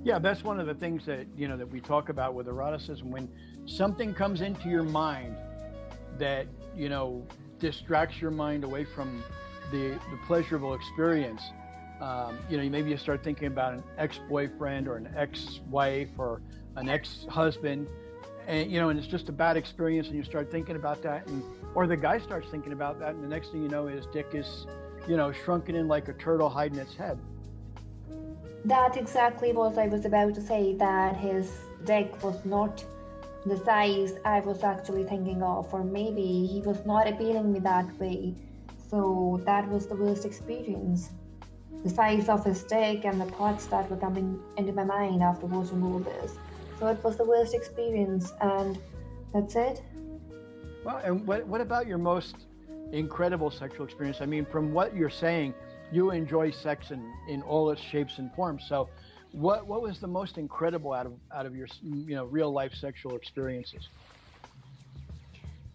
Yeah, 0.04 0.20
that's 0.20 0.44
one 0.44 0.60
of 0.60 0.66
the 0.66 0.74
things 0.74 1.04
that 1.06 1.26
you 1.36 1.48
know 1.48 1.56
that 1.56 1.68
we 1.68 1.80
talk 1.80 2.08
about 2.08 2.34
with 2.34 2.46
eroticism. 2.46 3.10
When 3.10 3.28
something 3.66 4.14
comes 4.14 4.40
into 4.40 4.68
your 4.68 4.84
mind 4.84 5.36
that 6.18 6.46
you 6.74 6.88
know 6.88 7.26
distracts 7.58 8.20
your 8.20 8.30
mind 8.30 8.64
away 8.64 8.84
from 8.84 9.22
the 9.70 9.90
the 10.10 10.18
pleasurable 10.26 10.74
experience. 10.74 11.42
Um, 12.00 12.38
you 12.50 12.58
know, 12.58 12.68
maybe 12.68 12.90
you 12.90 12.98
start 12.98 13.24
thinking 13.24 13.46
about 13.46 13.72
an 13.72 13.82
ex-boyfriend 13.96 14.86
or 14.86 14.96
an 14.96 15.08
ex-wife 15.16 16.10
or 16.18 16.42
an 16.76 16.90
ex-husband, 16.90 17.86
and 18.46 18.70
you 18.70 18.78
know, 18.78 18.90
and 18.90 18.98
it's 18.98 19.08
just 19.08 19.28
a 19.30 19.32
bad 19.32 19.56
experience, 19.56 20.08
and 20.08 20.16
you 20.16 20.22
start 20.22 20.50
thinking 20.50 20.76
about 20.76 21.02
that, 21.02 21.26
and 21.26 21.42
or 21.74 21.86
the 21.86 21.96
guy 21.96 22.18
starts 22.18 22.48
thinking 22.50 22.72
about 22.72 22.98
that, 22.98 23.14
and 23.14 23.24
the 23.24 23.28
next 23.28 23.50
thing 23.50 23.62
you 23.62 23.68
know, 23.68 23.86
his 23.86 24.06
dick 24.12 24.28
is, 24.34 24.66
you 25.08 25.16
know, 25.16 25.32
shrunken 25.32 25.74
in 25.74 25.88
like 25.88 26.08
a 26.08 26.12
turtle 26.14 26.50
hiding 26.50 26.78
its 26.78 26.94
head. 26.94 27.18
That 28.66 28.96
exactly 28.96 29.52
what 29.52 29.78
I 29.78 29.86
was 29.86 30.04
about 30.04 30.34
to 30.34 30.40
say. 30.40 30.74
That 30.74 31.16
his 31.16 31.50
dick 31.84 32.22
was 32.22 32.44
not 32.44 32.84
the 33.46 33.56
size 33.58 34.14
I 34.24 34.40
was 34.40 34.64
actually 34.64 35.04
thinking 35.04 35.42
of, 35.42 35.72
or 35.72 35.84
maybe 35.84 36.46
he 36.46 36.62
was 36.64 36.84
not 36.84 37.06
appealing 37.06 37.52
me 37.52 37.60
that 37.60 37.86
way. 38.00 38.34
So 38.90 39.40
that 39.46 39.68
was 39.68 39.86
the 39.86 39.94
worst 39.94 40.24
experience. 40.24 41.10
The 41.84 41.90
size 41.90 42.28
of 42.28 42.44
his 42.44 42.64
dick 42.64 43.04
and 43.04 43.20
the 43.20 43.26
thoughts 43.26 43.66
that 43.66 43.88
were 43.88 43.96
coming 43.96 44.40
into 44.56 44.72
my 44.72 44.82
mind 44.82 45.22
after 45.22 45.46
watching 45.46 45.82
all 45.84 46.00
this. 46.00 46.36
So 46.80 46.88
it 46.88 47.02
was 47.04 47.16
the 47.16 47.24
worst 47.24 47.54
experience, 47.54 48.32
and 48.40 48.78
that's 49.32 49.54
it. 49.54 49.80
Well, 50.84 51.00
and 51.04 51.24
what, 51.26 51.46
what 51.46 51.60
about 51.60 51.86
your 51.86 51.98
most 51.98 52.36
incredible 52.92 53.50
sexual 53.50 53.86
experience? 53.86 54.20
I 54.20 54.26
mean, 54.26 54.44
from 54.44 54.72
what 54.72 54.94
you're 54.94 55.08
saying, 55.08 55.54
you 55.92 56.10
enjoy 56.10 56.50
sex 56.50 56.90
in, 56.90 57.12
in 57.28 57.42
all 57.42 57.70
its 57.70 57.80
shapes 57.80 58.18
and 58.18 58.32
forms. 58.34 58.64
So, 58.68 58.88
what 59.36 59.66
what 59.66 59.82
was 59.82 60.00
the 60.00 60.08
most 60.08 60.38
incredible 60.38 60.92
out 60.94 61.06
of 61.06 61.12
out 61.34 61.44
of 61.44 61.54
your 61.54 61.68
you 61.82 62.14
know 62.16 62.24
real 62.24 62.50
life 62.50 62.74
sexual 62.74 63.16
experiences? 63.16 63.88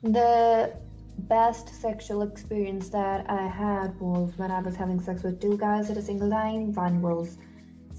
The 0.01 0.73
best 1.19 1.69
sexual 1.69 2.23
experience 2.23 2.89
that 2.89 3.29
I 3.29 3.45
had 3.45 3.99
was 3.99 4.33
when 4.37 4.49
I 4.49 4.61
was 4.61 4.75
having 4.75 4.99
sex 4.99 5.21
with 5.21 5.39
two 5.39 5.57
guys 5.57 5.91
at 5.91 5.97
a 5.97 6.01
single 6.01 6.29
time. 6.29 6.73
One 6.73 7.01
was 7.03 7.37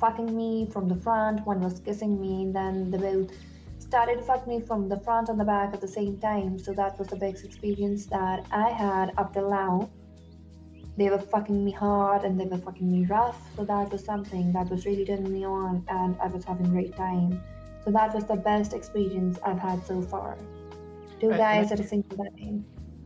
fucking 0.00 0.36
me 0.36 0.66
from 0.72 0.88
the 0.88 0.96
front, 0.96 1.46
one 1.46 1.60
was 1.60 1.78
kissing 1.78 2.20
me, 2.20 2.42
and 2.42 2.54
then 2.56 2.90
they 2.90 2.98
both 2.98 3.30
started 3.78 4.16
to 4.16 4.22
fuck 4.22 4.48
me 4.48 4.60
from 4.60 4.88
the 4.88 4.98
front 4.98 5.28
and 5.28 5.38
the 5.38 5.44
back 5.44 5.72
at 5.72 5.80
the 5.80 5.86
same 5.86 6.18
time. 6.18 6.58
So 6.58 6.72
that 6.72 6.98
was 6.98 7.06
the 7.06 7.16
best 7.16 7.44
experience 7.44 8.06
that 8.06 8.44
I 8.50 8.70
had 8.70 9.12
up 9.16 9.32
till 9.32 9.48
now 9.48 9.88
they 10.96 11.08
were 11.08 11.18
fucking 11.18 11.64
me 11.64 11.70
hard 11.70 12.24
and 12.24 12.38
they 12.38 12.44
were 12.44 12.58
fucking 12.58 12.90
me 12.90 13.06
rough. 13.06 13.40
So 13.56 13.64
that 13.64 13.90
was 13.90 14.04
something 14.04 14.52
that 14.52 14.68
was 14.68 14.84
really 14.84 15.04
turning 15.04 15.32
me 15.32 15.44
on 15.44 15.84
and 15.88 16.16
I 16.20 16.26
was 16.26 16.44
having 16.44 16.66
a 16.66 16.70
great 16.70 16.94
time. 16.96 17.42
So 17.84 17.90
that 17.90 18.14
was 18.14 18.24
the 18.24 18.36
best 18.36 18.72
experience 18.72 19.38
I've 19.44 19.58
had 19.58 19.84
so 19.86 20.02
far. 20.02 20.38
Two 21.20 21.30
guys 21.30 21.72
at 21.72 21.80
a 21.80 21.84
single 21.84 22.16
time. 22.16 22.64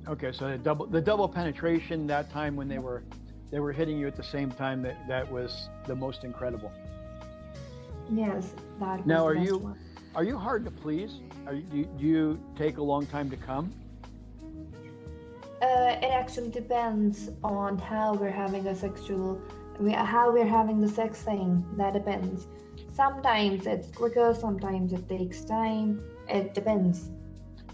Okay, 0.08 0.32
so 0.32 0.48
the 0.48 0.58
double 0.58 0.86
the 0.86 1.00
double 1.00 1.28
penetration 1.28 2.06
that 2.06 2.30
time 2.30 2.56
when 2.56 2.68
they 2.68 2.78
were 2.78 3.02
they 3.50 3.60
were 3.60 3.72
hitting 3.72 3.98
you 3.98 4.06
at 4.06 4.16
the 4.16 4.22
same 4.22 4.50
time 4.50 4.82
that 4.82 4.96
that 5.08 5.30
was 5.30 5.68
the 5.86 5.94
most 5.94 6.24
incredible. 6.24 6.72
Yes, 8.12 8.54
that. 8.78 9.06
now, 9.06 9.26
are 9.26 9.34
you 9.34 9.58
one. 9.58 9.78
are 10.14 10.24
you 10.24 10.38
hard 10.38 10.64
to 10.64 10.70
please? 10.70 11.20
Are 11.46 11.54
you, 11.54 11.84
do 11.98 12.04
you 12.04 12.40
take 12.56 12.78
a 12.78 12.82
long 12.82 13.06
time 13.06 13.30
to 13.30 13.36
come? 13.36 13.72
Uh, 15.62 15.96
it 16.02 16.10
actually 16.10 16.50
depends 16.50 17.30
on 17.42 17.78
how 17.78 18.12
we're 18.14 18.30
having 18.30 18.66
a 18.66 18.74
sexual, 18.74 19.40
we, 19.78 19.92
how 19.92 20.30
we're 20.30 20.46
having 20.46 20.80
the 20.80 20.88
sex 20.88 21.22
thing. 21.22 21.64
That 21.78 21.94
depends. 21.94 22.46
Sometimes 22.92 23.66
it's 23.66 23.90
quicker, 23.90 24.34
sometimes 24.38 24.92
it 24.92 25.08
takes 25.08 25.44
time. 25.44 26.02
It 26.28 26.52
depends. 26.52 27.08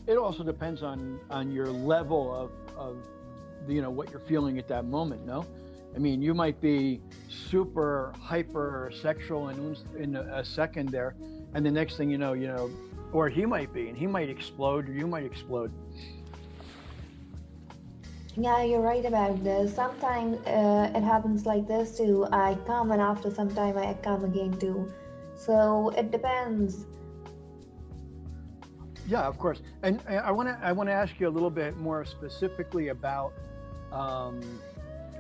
It 0.07 0.17
also 0.17 0.43
depends 0.45 0.83
on 0.83 1.21
on 1.31 1.53
your 1.53 1.69
level 1.69 2.35
of 2.35 2.51
of 2.77 2.97
you 3.69 3.83
know 3.83 3.91
what 3.91 4.11
you're 4.11 4.21
feeling 4.21 4.59
at 4.59 4.69
that 4.69 4.85
moment. 4.85 5.25
No, 5.27 5.47
I 5.95 5.99
mean 5.99 6.23
you 6.23 6.35
might 6.35 6.61
be 6.61 7.01
super 7.29 8.12
hyper 8.21 8.93
sexual 9.01 9.49
in 9.49 9.77
in 9.97 10.17
a 10.17 10.45
second 10.45 10.91
there, 10.91 11.15
and 11.55 11.65
the 11.65 11.71
next 11.71 11.97
thing 11.97 12.11
you 12.11 12.19
know, 12.19 12.33
you 12.33 12.49
know, 12.49 12.71
or 13.12 13.29
he 13.29 13.47
might 13.47 13.73
be, 13.73 13.89
and 13.89 13.97
he 13.97 14.07
might 14.07 14.29
explode, 14.29 14.89
or 14.89 14.93
you 14.93 15.07
might 15.07 15.25
explode. 15.25 15.73
Yeah, 18.37 18.62
you're 18.62 18.81
right 18.81 19.05
about 19.05 19.45
this. 19.45 19.75
Sometimes 19.75 20.39
uh, 20.47 20.91
it 20.95 21.03
happens 21.03 21.45
like 21.45 21.69
this 21.69 21.99
too. 21.99 22.27
I 22.33 22.57
come 22.67 22.91
and 22.91 23.01
after 23.01 23.31
some 23.31 23.55
time 23.55 23.77
I 23.77 23.95
come 24.03 24.25
again 24.25 24.59
too. 24.59 24.91
So 25.35 25.91
it 25.91 26.11
depends. 26.11 26.87
Yeah, 29.07 29.23
of 29.23 29.39
course. 29.39 29.61
And 29.83 30.01
I 30.09 30.31
want 30.31 30.49
to 30.49 30.59
I 30.65 30.73
want 30.73 30.89
to 30.89 30.95
ask 30.95 31.21
you 31.21 31.29
a 31.29 31.31
little 31.31 31.51
bit 31.51 31.77
more 31.77 32.05
specifically 32.05 32.89
about 32.89 33.35
um, 33.91 34.41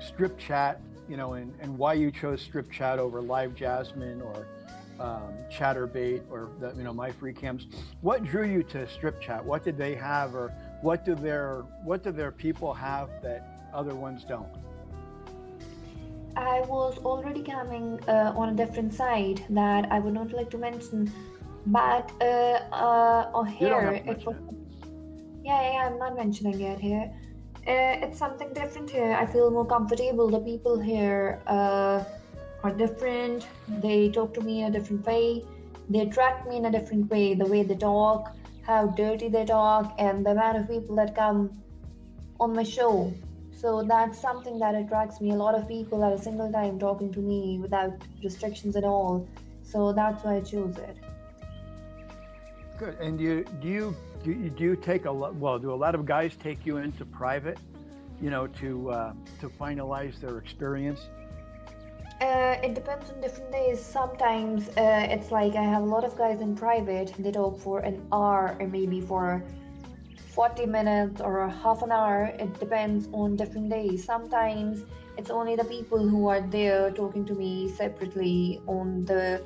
Stripchat. 0.00 0.78
You 1.08 1.16
know, 1.18 1.34
and, 1.34 1.52
and 1.60 1.76
why 1.76 1.94
you 1.94 2.10
chose 2.10 2.48
Stripchat 2.48 2.96
over 2.96 3.20
LiveJasmin 3.20 4.22
or 4.22 4.46
um, 4.98 5.34
Chaturbate 5.50 6.22
or 6.30 6.48
the, 6.60 6.72
you 6.76 6.84
know 6.84 6.94
MyFreeCams. 6.94 7.66
What 8.00 8.24
drew 8.24 8.46
you 8.46 8.62
to 8.64 8.86
Stripchat? 8.86 9.44
What 9.44 9.64
did 9.64 9.76
they 9.76 9.94
have, 9.96 10.34
or 10.34 10.54
what 10.82 11.04
do 11.04 11.14
their 11.14 11.64
what 11.84 12.02
do 12.02 12.12
their 12.12 12.32
people 12.32 12.74
have 12.74 13.08
that 13.22 13.42
other 13.72 13.94
ones 13.94 14.24
don't? 14.24 14.54
I 16.36 16.60
was 16.62 16.98
already 16.98 17.42
coming 17.42 18.00
uh, 18.08 18.32
on 18.36 18.50
a 18.50 18.54
different 18.54 18.92
side 18.92 19.44
that 19.50 19.90
I 19.90 19.98
would 19.98 20.14
not 20.14 20.32
like 20.32 20.50
to 20.50 20.58
mention, 20.58 21.12
but 21.66 22.10
uh, 22.20 22.24
uh, 22.72 23.42
here 23.44 24.02
it 24.04 24.26
was. 24.26 24.36
Yeah, 25.44 25.60
yeah, 25.72 25.88
I'm 25.88 25.98
not 25.98 26.16
mentioning 26.16 26.60
it 26.60 26.80
here. 26.80 27.10
Uh, 27.66 28.04
it's 28.04 28.18
something 28.18 28.52
different 28.52 28.90
here. 28.90 29.12
I 29.12 29.26
feel 29.26 29.50
more 29.50 29.66
comfortable. 29.66 30.28
The 30.28 30.40
people 30.40 30.80
here 30.80 31.42
uh, 31.46 32.02
are 32.64 32.72
different. 32.72 33.46
They 33.68 34.08
talk 34.08 34.34
to 34.34 34.40
me 34.40 34.62
in 34.62 34.74
a 34.74 34.78
different 34.78 35.06
way. 35.06 35.44
They 35.90 36.00
attract 36.00 36.48
me 36.48 36.56
in 36.56 36.64
a 36.64 36.72
different 36.72 37.10
way. 37.10 37.34
The 37.34 37.44
way 37.44 37.62
they 37.62 37.76
talk, 37.76 38.34
how 38.62 38.86
dirty 38.86 39.28
they 39.28 39.44
talk, 39.44 39.94
and 39.98 40.24
the 40.24 40.30
amount 40.30 40.58
of 40.58 40.68
people 40.68 40.96
that 40.96 41.14
come 41.14 41.62
on 42.40 42.54
my 42.54 42.62
show. 42.62 43.12
So 43.54 43.82
that's 43.82 44.20
something 44.20 44.58
that 44.58 44.74
attracts 44.74 45.20
me. 45.20 45.30
A 45.30 45.34
lot 45.34 45.54
of 45.54 45.68
people 45.68 46.04
at 46.04 46.12
a 46.12 46.20
single 46.20 46.50
time 46.50 46.78
talking 46.78 47.12
to 47.12 47.20
me 47.20 47.58
without 47.60 47.92
restrictions 48.22 48.74
at 48.76 48.84
all. 48.84 49.26
So 49.62 49.92
that's 49.92 50.24
why 50.24 50.36
I 50.36 50.40
chose 50.40 50.76
it. 50.78 50.96
Good. 52.78 52.98
And 52.98 53.18
do 53.18 53.24
you 53.24 53.44
do 53.60 53.68
you 53.68 53.96
do 54.24 54.32
you, 54.32 54.50
do 54.50 54.64
you 54.64 54.76
take 54.76 55.04
a 55.04 55.10
lot? 55.10 55.34
Well, 55.36 55.58
do 55.58 55.72
a 55.72 55.74
lot 55.74 55.94
of 55.94 56.04
guys 56.04 56.34
take 56.36 56.66
you 56.66 56.78
into 56.78 57.04
private, 57.04 57.58
you 58.20 58.30
know, 58.30 58.46
to 58.48 58.90
uh, 58.90 59.12
to 59.40 59.48
finalize 59.48 60.20
their 60.20 60.38
experience? 60.38 61.08
Uh, 62.22 62.56
it 62.62 62.72
depends 62.74 63.10
on 63.10 63.20
different 63.20 63.50
days. 63.50 63.84
Sometimes 63.84 64.68
uh, 64.68 65.06
it's 65.10 65.32
like 65.32 65.56
I 65.56 65.64
have 65.64 65.82
a 65.82 65.86
lot 65.86 66.04
of 66.04 66.16
guys 66.16 66.40
in 66.40 66.54
private. 66.54 67.12
They 67.18 67.32
talk 67.32 67.58
for 67.58 67.80
an 67.80 68.06
hour 68.12 68.56
or 68.60 68.68
maybe 68.68 69.00
for 69.00 69.42
40 70.28 70.66
minutes 70.66 71.20
or 71.20 71.48
half 71.48 71.82
an 71.82 71.90
hour. 71.90 72.26
It 72.38 72.60
depends 72.60 73.08
on 73.12 73.34
different 73.34 73.70
days. 73.70 74.04
Sometimes 74.04 74.84
it's 75.18 75.30
only 75.30 75.56
the 75.56 75.64
people 75.64 76.08
who 76.08 76.28
are 76.28 76.40
there 76.40 76.92
talking 76.92 77.24
to 77.26 77.34
me 77.34 77.68
separately 77.68 78.62
on 78.68 79.04
the 79.04 79.42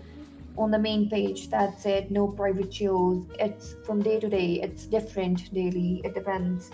on 0.59 0.71
the 0.71 0.78
main 0.78 1.09
page 1.09 1.49
that 1.49 1.80
said 1.80 2.11
no 2.11 2.28
private 2.28 2.75
shows. 2.75 3.25
It's 3.38 3.75
from 3.87 4.02
day 4.02 4.21
to 4.21 4.28
day. 4.28 4.61
It's 4.62 4.87
different 4.87 5.50
daily. 5.54 6.02
It 6.04 6.12
depends. 6.12 6.71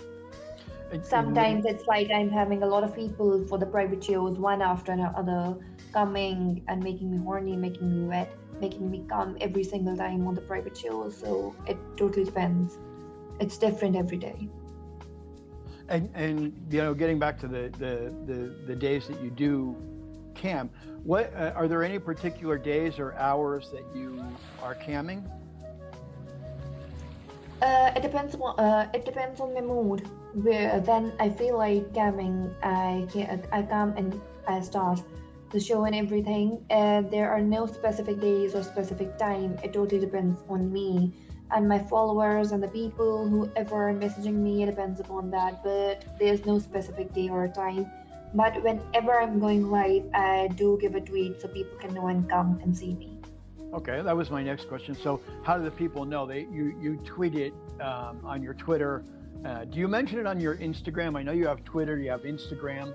Sometimes 1.01 1.65
it's 1.65 1.87
like 1.87 2.09
I'm 2.13 2.29
having 2.29 2.61
a 2.61 2.67
lot 2.67 2.83
of 2.83 2.93
people 2.95 3.45
for 3.47 3.57
the 3.57 3.65
private 3.65 4.03
shows, 4.03 4.37
one 4.37 4.61
after 4.61 4.91
another, 4.91 5.55
coming 5.93 6.63
and 6.67 6.83
making 6.83 7.11
me 7.11 7.17
horny, 7.17 7.55
making 7.55 7.89
me 7.89 8.07
wet, 8.07 8.33
making 8.59 8.89
me 8.89 9.05
come 9.07 9.37
every 9.39 9.63
single 9.63 9.95
time 9.95 10.27
on 10.27 10.35
the 10.35 10.41
private 10.41 10.75
show. 10.75 11.09
So 11.09 11.55
it 11.67 11.77
totally 11.97 12.25
depends. 12.25 12.77
It's 13.39 13.57
different 13.57 13.95
every 13.95 14.17
day. 14.17 14.49
And 15.89 16.09
and 16.15 16.53
you 16.69 16.81
know, 16.81 16.93
getting 16.93 17.19
back 17.19 17.39
to 17.39 17.47
the 17.47 17.71
the 17.77 18.13
the, 18.25 18.55
the 18.67 18.75
days 18.75 19.07
that 19.07 19.21
you 19.21 19.29
do 19.29 19.75
cam, 20.33 20.69
what 21.03 21.33
uh, 21.35 21.51
are 21.55 21.67
there 21.67 21.83
any 21.83 21.99
particular 21.99 22.57
days 22.57 22.99
or 22.99 23.13
hours 23.15 23.69
that 23.71 23.83
you 23.95 24.23
are 24.61 24.75
camming? 24.75 25.23
Uh, 27.61 27.91
it 27.95 28.01
depends 28.01 28.35
on 28.35 28.59
uh, 28.59 28.89
it 28.93 29.05
depends 29.05 29.39
on 29.39 29.53
my 29.53 29.61
mood. 29.61 30.07
Where 30.33 30.79
then 30.79 31.13
I 31.19 31.29
feel 31.29 31.57
like 31.57 31.93
camming, 31.93 32.53
I 32.63 33.07
can 33.11 33.45
I 33.51 33.61
come 33.63 33.93
and 33.97 34.19
I 34.47 34.61
start 34.61 35.01
the 35.53 35.59
show 35.59 35.85
and 35.85 35.95
everything. 35.95 36.65
Uh, 36.69 37.01
there 37.01 37.31
are 37.31 37.41
no 37.41 37.65
specific 37.65 38.19
days 38.19 38.55
or 38.55 38.63
specific 38.63 39.17
time. 39.17 39.57
It 39.63 39.71
totally 39.71 40.01
depends 40.01 40.41
on 40.49 40.73
me 40.73 41.13
and 41.51 41.69
my 41.69 41.79
followers 41.79 42.51
and 42.51 42.61
the 42.61 42.67
people 42.67 43.29
whoever 43.29 43.89
are 43.89 43.93
messaging 43.93 44.35
me. 44.35 44.63
It 44.63 44.65
depends 44.65 44.99
upon 44.99 45.31
that, 45.31 45.63
but 45.63 46.03
there's 46.19 46.45
no 46.45 46.59
specific 46.59 47.13
day 47.13 47.29
or 47.29 47.47
time 47.47 47.89
but 48.33 48.61
whenever 48.63 49.19
I'm 49.19 49.39
going 49.39 49.69
live, 49.69 50.03
I 50.13 50.49
do 50.55 50.77
give 50.81 50.95
a 50.95 51.01
tweet 51.01 51.39
so 51.39 51.47
people 51.47 51.77
can 51.77 51.93
know 51.93 52.07
and 52.07 52.27
come 52.27 52.59
and 52.63 52.75
see 52.75 52.95
me. 52.95 53.17
Okay, 53.73 54.01
that 54.01 54.15
was 54.15 54.29
my 54.31 54.43
next 54.43 54.67
question. 54.67 54.95
So, 54.95 55.21
how 55.43 55.57
do 55.57 55.63
the 55.63 55.71
people 55.71 56.05
know? 56.05 56.25
They 56.25 56.41
you 56.51 56.75
you 56.79 56.97
tweet 57.05 57.35
it 57.35 57.53
um, 57.79 58.19
on 58.23 58.41
your 58.41 58.53
Twitter. 58.53 59.03
Uh, 59.45 59.65
do 59.65 59.79
you 59.79 59.87
mention 59.87 60.19
it 60.19 60.25
on 60.25 60.39
your 60.39 60.57
Instagram? 60.57 61.17
I 61.17 61.23
know 61.23 61.31
you 61.31 61.47
have 61.47 61.63
Twitter. 61.63 61.97
You 61.97 62.11
have 62.11 62.21
Instagram. 62.21 62.93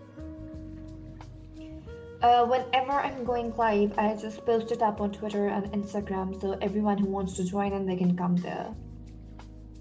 Uh, 2.20 2.44
whenever 2.46 2.92
I'm 2.92 3.24
going 3.24 3.54
live, 3.56 3.96
I 3.96 4.16
just 4.16 4.44
post 4.44 4.72
it 4.72 4.82
up 4.82 5.00
on 5.00 5.12
Twitter 5.12 5.46
and 5.46 5.70
Instagram, 5.72 6.40
so 6.40 6.58
everyone 6.60 6.98
who 6.98 7.06
wants 7.06 7.34
to 7.34 7.44
join 7.44 7.72
and 7.72 7.88
they 7.88 7.96
can 7.96 8.16
come 8.16 8.36
there. 8.36 8.74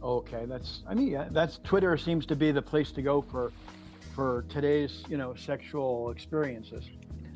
Okay, 0.03 0.45
that's 0.45 0.83
I 0.87 0.93
mean 0.93 1.07
yeah, 1.07 1.27
that's 1.31 1.59
Twitter 1.63 1.97
seems 1.97 2.27
to 2.27 2.35
be 2.35 2.51
the 2.51 2.61
place 2.61 2.91
to 2.91 3.01
go 3.01 3.21
for 3.21 3.51
for 4.13 4.45
today's, 4.49 5.03
you 5.09 5.17
know, 5.17 5.35
sexual 5.35 6.11
experiences. 6.11 6.85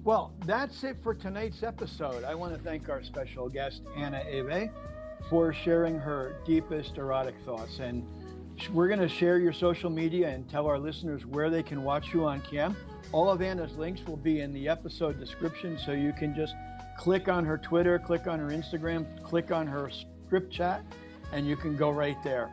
Well, 0.04 0.34
that's 0.46 0.84
it 0.84 0.98
for 1.04 1.14
tonight's 1.14 1.62
episode. 1.62 2.24
I 2.24 2.34
want 2.34 2.56
to 2.56 2.60
thank 2.62 2.90
our 2.90 3.04
special 3.04 3.50
guest, 3.50 3.84
Anna 3.96 4.18
EV, 4.18 4.70
for 5.30 5.54
sharing 5.54 6.00
her 6.00 6.36
deepest 6.44 6.98
erotic 6.98 7.36
thoughts. 7.46 7.78
And 7.78 8.04
we're 8.70 8.88
going 8.88 9.00
to 9.00 9.10
share 9.10 9.40
your 9.40 9.54
social 9.54 9.90
media 9.90 10.30
and 10.30 10.50
tell 10.50 10.68
our 10.68 10.80
listeners 10.80 11.26
where 11.26 11.50
they 11.50 11.64
can 11.64 11.84
watch 11.84 12.14
you 12.14 12.26
on 12.26 12.42
cam. 12.42 12.76
All 13.12 13.30
of 13.30 13.42
Anna's 13.42 13.76
links 13.76 14.02
will 14.06 14.18
be 14.18 14.42
in 14.42 14.54
the 14.54 14.70
episode 14.70 15.20
description, 15.20 15.78
so 15.78 15.92
you 15.92 16.14
can 16.14 16.36
just 16.36 16.56
click 16.98 17.28
on 17.28 17.46
her 17.46 17.58
Twitter, 17.58 17.98
click 18.00 18.28
on 18.28 18.40
her 18.40 18.50
Instagram, 18.50 19.06
click 19.24 19.52
on 19.52 19.68
her 19.68 19.90
Stripchat, 20.30 20.82
and 21.32 21.48
you 21.48 21.56
can 21.56 21.76
go 21.76 21.90
right 21.90 22.22
there. 22.24 22.50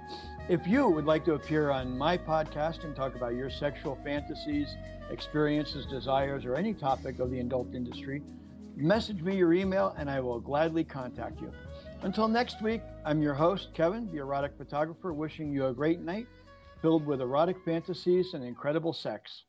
If 0.48 0.66
you 0.66 0.88
would 0.88 1.04
like 1.04 1.24
to 1.26 1.34
appear 1.34 1.70
on 1.70 1.96
my 1.96 2.16
podcast 2.16 2.84
and 2.84 2.96
talk 2.96 3.14
about 3.14 3.34
your 3.34 3.50
sexual 3.50 3.98
fantasies, 4.02 4.76
experiences, 5.10 5.84
desires, 5.86 6.44
or 6.44 6.54
any 6.54 6.74
topic 6.74 7.18
of 7.18 7.30
the 7.30 7.40
adult 7.40 7.74
industry, 7.74 8.22
message 8.76 9.22
me 9.22 9.36
your 9.36 9.52
email 9.52 9.94
and 9.98 10.08
I 10.08 10.20
will 10.20 10.40
gladly 10.40 10.84
contact 10.84 11.40
you. 11.40 11.52
Until 12.02 12.28
next 12.28 12.62
week, 12.62 12.80
I'm 13.04 13.20
your 13.20 13.34
host, 13.34 13.70
Kevin, 13.74 14.08
the 14.12 14.18
erotic 14.18 14.52
photographer, 14.56 15.12
wishing 15.12 15.52
you 15.52 15.66
a 15.66 15.74
great 15.74 16.00
night 16.00 16.28
filled 16.80 17.04
with 17.04 17.20
erotic 17.20 17.56
fantasies 17.64 18.34
and 18.34 18.44
incredible 18.44 18.92
sex. 18.92 19.42